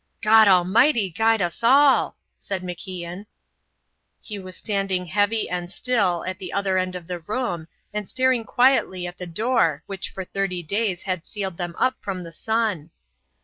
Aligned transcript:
"God 0.23 0.47
Almighty 0.47 1.11
guide 1.11 1.43
us 1.43 1.63
all!" 1.63 2.17
said 2.35 2.63
MacIan. 2.63 3.27
He 4.19 4.39
was 4.39 4.57
standing 4.57 5.05
heavy 5.05 5.47
and 5.47 5.71
still 5.71 6.25
at 6.25 6.39
the 6.39 6.51
other 6.51 6.79
end 6.79 6.95
of 6.95 7.05
the 7.05 7.19
room 7.19 7.67
and 7.93 8.09
staring 8.09 8.43
quietly 8.43 9.05
at 9.05 9.19
the 9.19 9.27
door 9.27 9.83
which 9.85 10.09
for 10.09 10.25
thirty 10.25 10.63
days 10.63 11.03
had 11.03 11.23
sealed 11.23 11.57
them 11.57 11.75
up 11.77 11.97
from 12.01 12.23
the 12.23 12.33
sun. 12.33 12.89